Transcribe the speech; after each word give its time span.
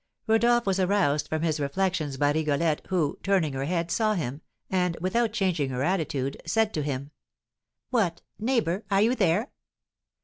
Rodolph 0.25 0.65
was 0.65 0.79
aroused 0.79 1.27
from 1.27 1.43
his 1.43 1.59
reflections 1.59 2.17
by 2.17 2.31
Rigolette, 2.31 2.81
who, 2.87 3.19
turning 3.21 3.53
her 3.53 3.65
head, 3.65 3.91
saw 3.91 4.15
him, 4.15 4.41
and, 4.67 4.97
without 4.99 5.31
changing 5.31 5.69
her 5.69 5.83
attitude, 5.83 6.41
said 6.43 6.73
to 6.73 6.81
him: 6.81 7.11
"What, 7.91 8.23
neighbour, 8.39 8.83
are 8.89 9.01
you 9.03 9.13
there?" 9.13 9.51